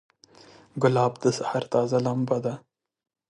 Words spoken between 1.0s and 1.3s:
د